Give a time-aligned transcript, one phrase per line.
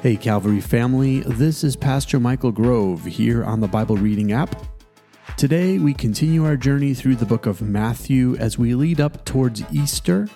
[0.00, 4.54] Hey, Calvary family, this is Pastor Michael Grove here on the Bible Reading app.
[5.36, 9.64] Today, we continue our journey through the book of Matthew as we lead up towards
[9.72, 10.28] Easter.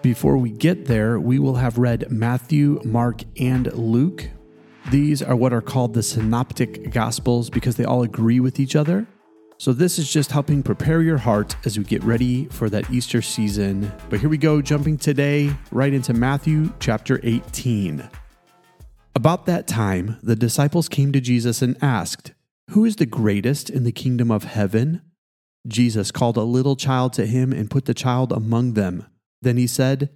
[0.00, 4.30] Before we get there, we will have read Matthew, Mark, and Luke.
[4.90, 9.06] These are what are called the Synoptic Gospels because they all agree with each other.
[9.58, 13.20] So, this is just helping prepare your heart as we get ready for that Easter
[13.20, 13.92] season.
[14.08, 18.08] But here we go, jumping today right into Matthew chapter 18.
[19.16, 22.34] About that time, the disciples came to Jesus and asked,
[22.72, 25.00] Who is the greatest in the kingdom of heaven?
[25.66, 29.06] Jesus called a little child to him and put the child among them.
[29.40, 30.10] Then he said,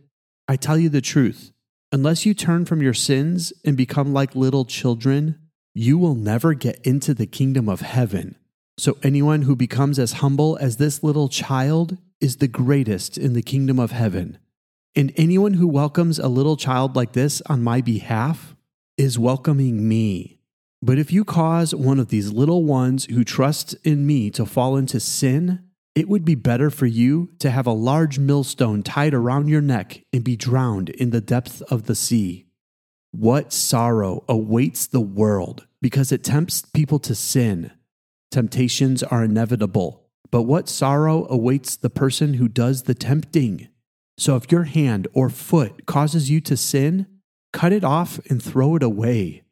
[0.49, 1.51] I tell you the truth,
[1.91, 5.39] unless you turn from your sins and become like little children,
[5.73, 8.37] you will never get into the kingdom of heaven.
[8.77, 13.41] So anyone who becomes as humble as this little child is the greatest in the
[13.41, 14.37] kingdom of heaven.
[14.95, 18.55] And anyone who welcomes a little child like this on my behalf,
[19.01, 20.39] is welcoming me.
[20.83, 24.77] But if you cause one of these little ones who trust in me to fall
[24.77, 29.49] into sin, it would be better for you to have a large millstone tied around
[29.49, 32.45] your neck and be drowned in the depth of the sea.
[33.11, 37.73] What sorrow awaits the world because it tempts people to sin.
[38.31, 43.69] Temptations are inevitable, but what sorrow awaits the person who does the tempting?
[44.19, 47.07] So if your hand or foot causes you to sin,
[47.53, 49.43] cut it off and throw it away.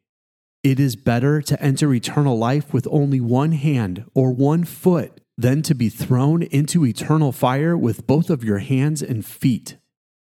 [0.63, 5.61] It is better to enter eternal life with only one hand or one foot than
[5.61, 9.77] to be thrown into eternal fire with both of your hands and feet.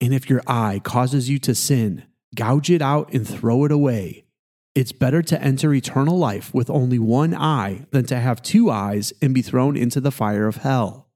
[0.02, 2.04] And if your eye causes you to sin,
[2.36, 4.26] gouge it out and throw it away.
[4.74, 9.14] It's better to enter eternal life with only one eye than to have two eyes
[9.22, 11.10] and be thrown into the fire of hell.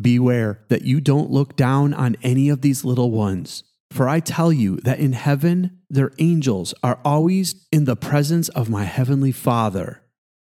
[0.00, 3.64] Beware that you don't look down on any of these little ones.
[3.94, 8.68] For I tell you that in heaven their angels are always in the presence of
[8.68, 10.02] my heavenly Father.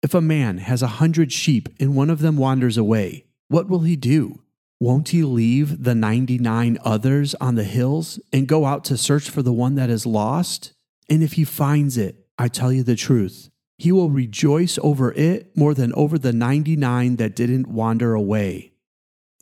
[0.01, 3.81] If a man has a hundred sheep and one of them wanders away, what will
[3.81, 4.41] he do?
[4.79, 9.41] Won't he leave the 99 others on the hills and go out to search for
[9.41, 10.71] the one that is lost?
[11.09, 15.57] And if he finds it, I tell you the truth, he will rejoice over it
[15.57, 18.71] more than over the 99 that didn't wander away.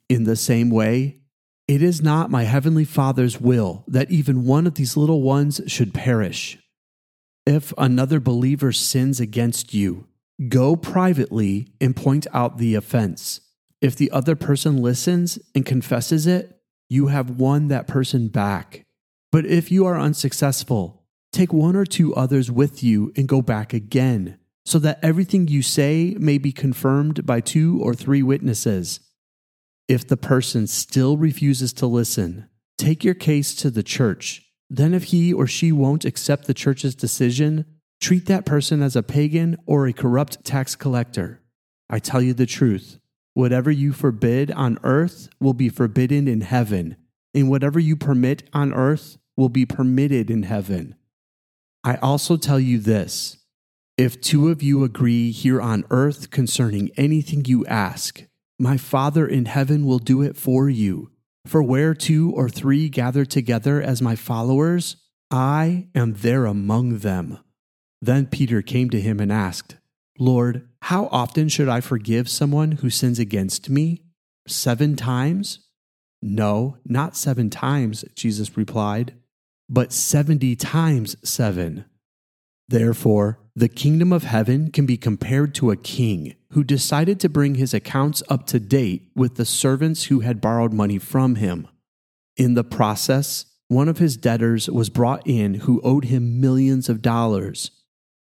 [0.09, 1.19] In the same way,
[1.67, 5.93] it is not my heavenly Father's will that even one of these little ones should
[5.93, 6.57] perish.
[7.45, 10.07] If another believer sins against you,
[10.49, 13.41] go privately and point out the offense.
[13.81, 16.59] If the other person listens and confesses it,
[16.89, 18.85] you have won that person back.
[19.31, 23.73] But if you are unsuccessful, take one or two others with you and go back
[23.73, 28.99] again, so that everything you say may be confirmed by two or three witnesses.
[29.87, 34.41] If the person still refuses to listen, take your case to the church.
[34.69, 37.65] Then, if he or she won't accept the church's decision,
[37.99, 41.41] treat that person as a pagan or a corrupt tax collector.
[41.89, 42.99] I tell you the truth
[43.33, 46.95] whatever you forbid on earth will be forbidden in heaven,
[47.33, 50.95] and whatever you permit on earth will be permitted in heaven.
[51.83, 53.37] I also tell you this
[53.97, 58.23] if two of you agree here on earth concerning anything you ask,
[58.63, 61.11] my Father in heaven will do it for you.
[61.45, 64.95] For where two or three gather together as my followers,
[65.29, 67.39] I am there among them.
[68.01, 69.75] Then Peter came to him and asked,
[70.17, 74.03] Lord, how often should I forgive someone who sins against me?
[74.47, 75.67] Seven times?
[76.21, 79.13] No, not seven times, Jesus replied,
[79.67, 81.83] but seventy times seven.
[82.69, 87.55] Therefore, the kingdom of heaven can be compared to a king who decided to bring
[87.55, 91.67] his accounts up to date with the servants who had borrowed money from him.
[92.37, 97.01] In the process, one of his debtors was brought in who owed him millions of
[97.01, 97.71] dollars.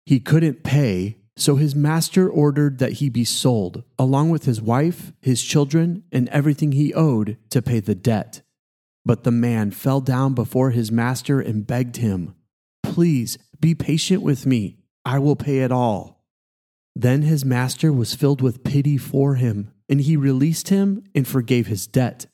[0.05, 5.11] He couldn't pay, so his master ordered that he be sold, along with his wife,
[5.21, 8.41] his children, and everything he owed to pay the debt.
[9.05, 12.35] But the man fell down before his master and begged him,
[12.83, 16.12] Please be patient with me I will pay it all.
[16.95, 21.67] Then his master was filled with pity for him, and he released him and forgave
[21.67, 22.27] his debt.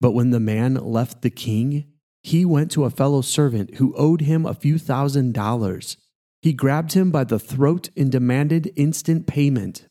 [0.00, 1.86] But when the man left the king,
[2.22, 5.96] he went to a fellow servant who owed him a few thousand dollars.
[6.40, 9.86] He grabbed him by the throat and demanded instant payment.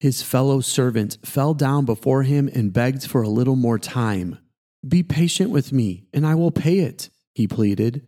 [0.00, 4.38] His fellow servant fell down before him and begged for a little more time.
[4.86, 8.06] Be patient with me, and I will pay it, he pleaded.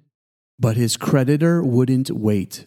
[0.59, 2.67] But his creditor wouldn't wait.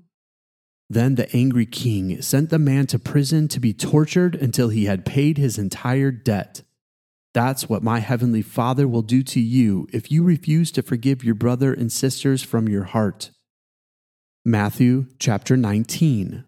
[0.91, 5.05] Then the angry king sent the man to prison to be tortured until he had
[5.05, 6.63] paid his entire debt.
[7.33, 11.33] That's what my heavenly Father will do to you if you refuse to forgive your
[11.33, 13.31] brother and sisters from your heart.
[14.43, 16.43] Matthew chapter 19.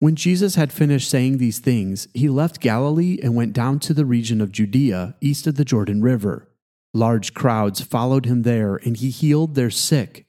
[0.00, 4.04] When Jesus had finished saying these things, he left Galilee and went down to the
[4.04, 6.48] region of Judea, east of the Jordan River.
[6.92, 10.25] Large crowds followed him there, and he healed their sick.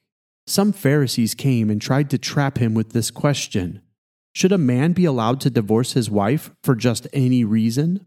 [0.47, 3.81] Some Pharisees came and tried to trap him with this question
[4.33, 8.05] Should a man be allowed to divorce his wife for just any reason?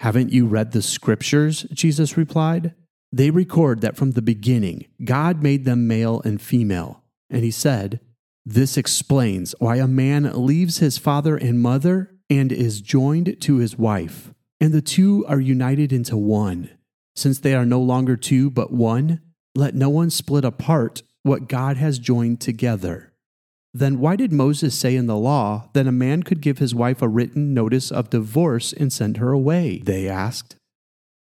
[0.00, 1.66] Haven't you read the scriptures?
[1.72, 2.74] Jesus replied.
[3.12, 7.02] They record that from the beginning, God made them male and female.
[7.28, 8.00] And he said,
[8.46, 13.76] this explains why a man leaves his father and mother and is joined to his
[13.76, 16.70] wife, and the two are united into one.
[17.14, 19.20] Since they are no longer two but one,
[19.54, 23.12] let no one split apart what God has joined together.
[23.72, 27.02] Then why did Moses say in the law that a man could give his wife
[27.02, 29.82] a written notice of divorce and send her away?
[29.84, 30.56] They asked.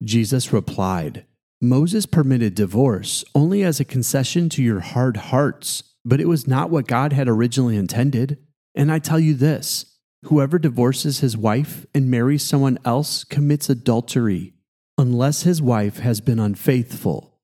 [0.02, 1.26] Jesus replied,
[1.60, 6.70] Moses permitted divorce only as a concession to your hard hearts but it was not
[6.70, 8.38] what God had originally intended.
[8.74, 14.54] And I tell you this whoever divorces his wife and marries someone else commits adultery,
[14.96, 17.37] unless his wife has been unfaithful.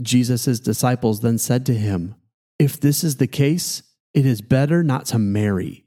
[0.00, 2.14] Jesus' disciples then said to him,
[2.58, 3.82] If this is the case,
[4.14, 5.84] it is better not to marry.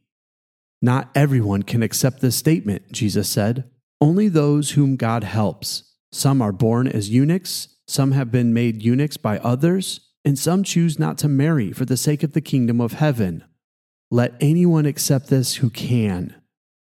[0.81, 3.69] Not everyone can accept this statement, Jesus said.
[4.01, 5.95] Only those whom God helps.
[6.11, 10.99] Some are born as eunuchs, some have been made eunuchs by others and some choose
[10.99, 13.43] not to marry for the sake of the kingdom of heaven.
[14.11, 16.35] Let anyone accept this who can.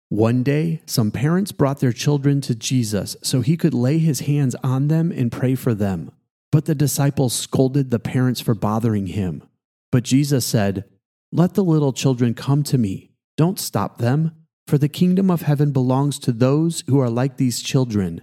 [0.08, 4.54] One day, some parents brought their children to Jesus so he could lay his hands
[4.62, 6.12] on them and pray for them.
[6.52, 9.43] But the disciples scolded the parents for bothering him.
[9.90, 10.84] But Jesus said,
[11.32, 13.10] Let the little children come to me.
[13.37, 14.32] Don't stop them,
[14.66, 18.20] for the kingdom of heaven belongs to those who are like these children.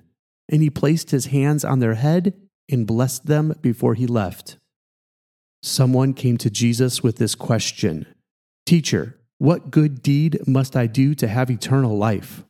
[0.47, 2.33] And he placed his hands on their head
[2.71, 4.57] and blessed them before he left.
[5.61, 8.05] Someone came to Jesus with this question
[8.65, 12.43] Teacher, what good deed must I do to have eternal life?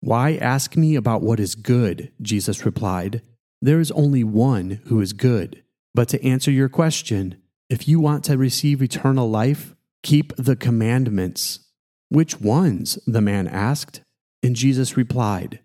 [0.00, 2.12] Why ask me about what is good?
[2.22, 3.20] Jesus replied.
[3.60, 5.62] There is only one who is good.
[5.94, 11.60] But to answer your question, if you want to receive eternal life, keep the commandments.
[12.08, 12.98] Which ones?
[13.06, 14.00] the man asked.
[14.42, 15.60] And Jesus replied,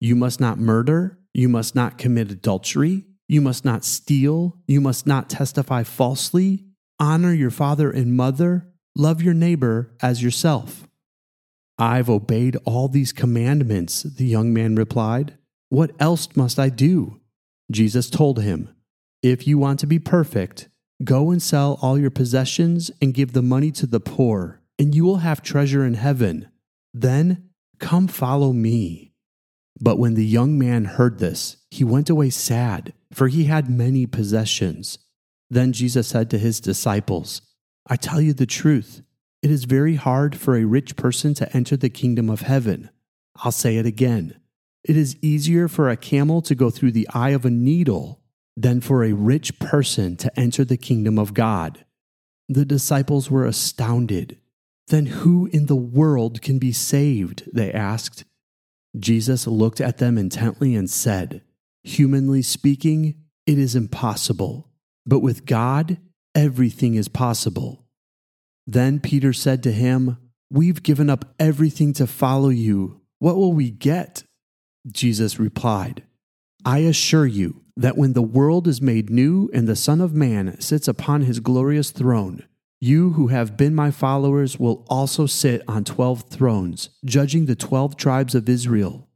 [0.00, 4.56] You must not murder, you must not commit adultery, you must not steal.
[4.66, 6.64] You must not testify falsely.
[6.98, 8.66] Honor your father and mother.
[8.96, 10.88] Love your neighbor as yourself.
[11.78, 15.36] I've obeyed all these commandments, the young man replied.
[15.68, 17.20] What else must I do?
[17.70, 18.74] Jesus told him,
[19.22, 20.68] If you want to be perfect,
[21.04, 25.04] go and sell all your possessions and give the money to the poor, and you
[25.04, 26.48] will have treasure in heaven.
[26.94, 29.12] Then come follow me.
[29.80, 34.06] But when the young man heard this, he went away sad for he had many
[34.06, 34.98] possessions.
[35.50, 37.42] Then Jesus said to his disciples,
[37.86, 39.02] I tell you the truth,
[39.42, 42.90] it is very hard for a rich person to enter the kingdom of heaven.
[43.36, 44.38] I'll say it again.
[44.84, 48.20] It is easier for a camel to go through the eye of a needle
[48.56, 51.84] than for a rich person to enter the kingdom of God.
[52.48, 54.38] The disciples were astounded.
[54.88, 57.48] Then who in the world can be saved?
[57.52, 58.24] They asked.
[58.98, 61.42] Jesus looked at them intently and said,
[61.84, 64.70] Humanly speaking, it is impossible,
[65.06, 65.98] but with God,
[66.34, 67.86] everything is possible.
[68.66, 70.18] Then Peter said to him,
[70.50, 73.00] We've given up everything to follow you.
[73.18, 74.24] What will we get?
[74.90, 76.02] Jesus replied,
[76.64, 80.60] I assure you that when the world is made new and the Son of Man
[80.60, 82.44] sits upon his glorious throne,
[82.80, 87.96] you who have been my followers will also sit on twelve thrones, judging the twelve
[87.96, 89.08] tribes of Israel.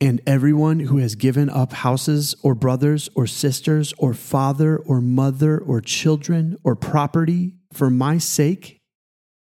[0.00, 5.58] And everyone who has given up houses or brothers or sisters or father or mother
[5.58, 8.80] or children or property for my sake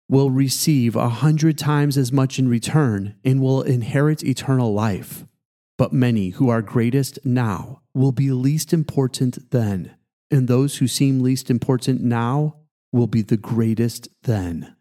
[0.07, 5.25] will receive a hundred times as much in return and will inherit eternal life.
[5.77, 9.95] But many who are greatest now will be least important then,
[10.31, 12.55] and those who seem least important now
[12.93, 14.75] will be the greatest then.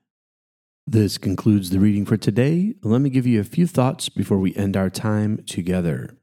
[0.87, 2.75] This concludes the reading for today.
[2.83, 6.19] Let me give you a few thoughts before we end our time together.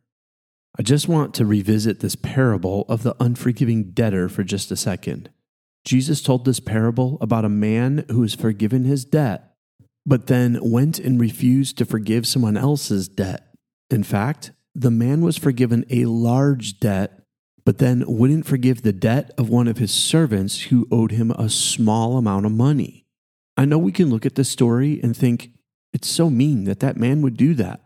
[0.79, 5.29] I just want to revisit this parable of the unforgiving debtor for just a second.
[5.83, 9.55] Jesus told this parable about a man who was forgiven his debt,
[10.05, 13.53] but then went and refused to forgive someone else's debt.
[13.89, 17.21] In fact, the man was forgiven a large debt,
[17.65, 21.49] but then wouldn't forgive the debt of one of his servants who owed him a
[21.49, 23.05] small amount of money.
[23.57, 25.51] I know we can look at this story and think,
[25.93, 27.81] it's so mean that that man would do that.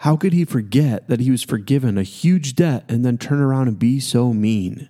[0.00, 3.68] How could he forget that he was forgiven a huge debt and then turn around
[3.68, 4.88] and be so mean?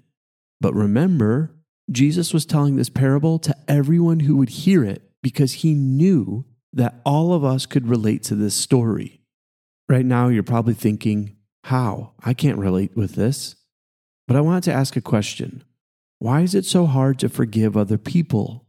[0.61, 1.55] But remember,
[1.91, 7.01] Jesus was telling this parable to everyone who would hear it because he knew that
[7.05, 9.22] all of us could relate to this story.
[9.93, 12.13] Right now, you're probably thinking, How?
[12.25, 13.57] I can't relate with this.
[14.27, 15.65] But I want to ask a question
[16.19, 18.65] Why is it so hard to forgive other people?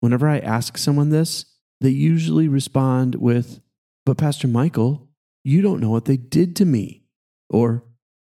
[0.00, 1.44] Whenever I ask someone this,
[1.80, 3.60] they usually respond with,
[4.04, 5.08] But Pastor Michael,
[5.44, 7.04] you don't know what they did to me.
[7.48, 7.84] Or,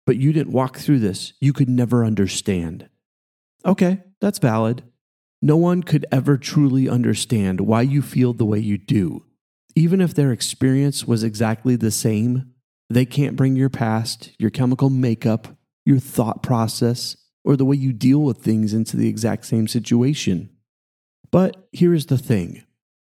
[0.05, 1.31] But you didn't walk through this.
[1.39, 2.89] You could never understand.
[3.65, 4.83] Okay, that's valid.
[5.41, 9.23] No one could ever truly understand why you feel the way you do.
[9.75, 12.53] Even if their experience was exactly the same,
[12.89, 15.49] they can't bring your past, your chemical makeup,
[15.85, 20.49] your thought process, or the way you deal with things into the exact same situation.
[21.31, 22.63] But here is the thing.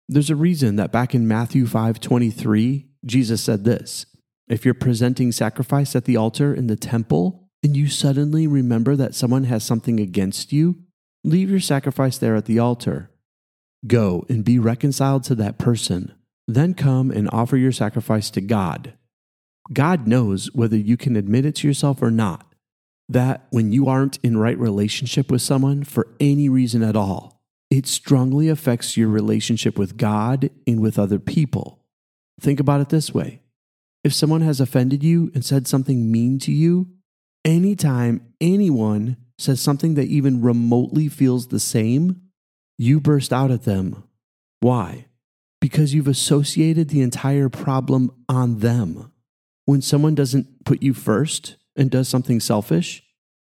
[0.09, 4.07] There's a reason that back in Matthew 5:23, Jesus said this.
[4.49, 9.14] If you're presenting sacrifice at the altar in the temple and you suddenly remember that
[9.14, 10.83] someone has something against you,
[11.23, 13.11] leave your sacrifice there at the altar.
[13.87, 16.12] Go and be reconciled to that person.
[16.54, 18.95] Then come and offer your sacrifice to God.
[19.73, 22.45] God knows whether you can admit it to yourself or not.
[23.09, 27.40] That when you aren't in right relationship with someone for any reason at all,
[27.71, 31.85] it strongly affects your relationship with God and with other people.
[32.40, 33.42] Think about it this way
[34.02, 36.88] if someone has offended you and said something mean to you,
[37.45, 42.23] anytime anyone says something that even remotely feels the same,
[42.76, 44.02] you burst out at them.
[44.61, 45.07] Why?
[45.61, 49.12] Because you've associated the entire problem on them.
[49.67, 53.02] When someone doesn't put you first and does something selfish,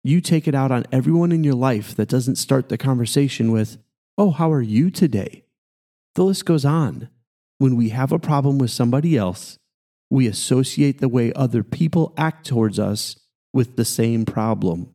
[0.03, 3.79] you take it out on everyone in your life that doesn't start the conversation with,
[4.19, 5.45] Oh, how are you today?
[6.15, 7.09] The list goes on.
[7.59, 9.59] When we have a problem with somebody else,
[10.11, 13.19] we associate the way other people act towards us
[13.53, 14.93] with the same problem.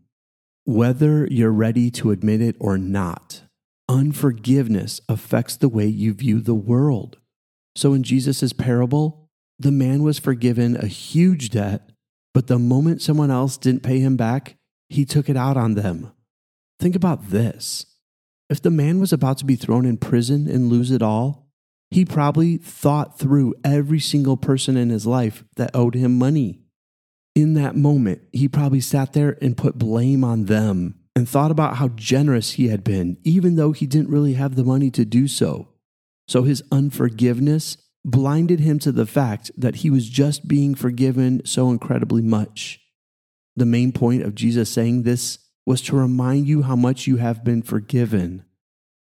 [0.66, 3.44] Whether you're ready to admit it or not,
[3.88, 7.18] Unforgiveness affects the way you view the world.
[7.76, 11.92] So in Jesus' parable, the man was forgiven a huge debt,
[12.34, 14.58] but the moment someone else didn't pay him back,
[14.90, 16.12] he took it out on them.
[16.80, 17.86] Think about this.
[18.50, 21.48] If the man was about to be thrown in prison and lose it all,
[21.92, 26.62] he probably thought through every single person in his life that owed him money.
[27.36, 31.78] In that moment, he probably sat there and put blame on them and thought about
[31.78, 35.28] how generous he had been, even though he didn't really have the money to do
[35.28, 35.70] so.
[36.28, 41.70] So his unforgiveness blinded him to the fact that he was just being forgiven so
[41.70, 42.82] incredibly much.
[43.56, 47.44] The main point of Jesus saying this was to remind you how much you have
[47.44, 48.44] been forgiven,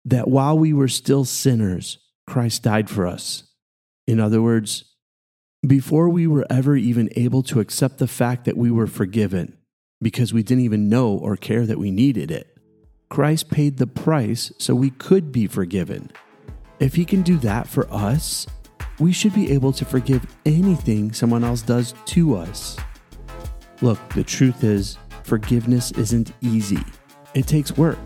[0.04, 3.44] that while we were still sinners, Christ died for us.
[4.06, 4.84] In other words,
[5.66, 9.57] before we were ever even able to accept the fact that we were forgiven,
[10.00, 12.56] because we didn't even know or care that we needed it.
[13.08, 16.10] Christ paid the price so we could be forgiven.
[16.78, 18.46] If He can do that for us,
[18.98, 22.76] we should be able to forgive anything someone else does to us.
[23.80, 26.82] Look, the truth is, forgiveness isn't easy.
[27.34, 27.98] It takes work.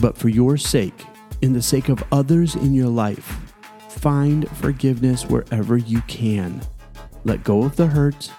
[0.00, 1.04] But for your sake,
[1.42, 3.40] in the sake of others in your life,
[3.88, 6.62] find forgiveness wherever you can.
[7.24, 8.30] Let go of the hurt,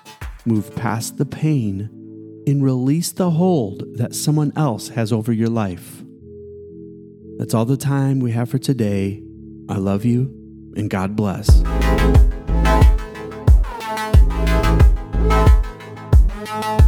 [0.45, 2.02] move past the pain,
[2.45, 6.03] and release the hold that someone else has over your life.
[7.37, 9.23] That's all the time we have for today.
[9.69, 10.33] I love you
[10.75, 11.63] and God bless.
[16.53, 16.82] Thank you.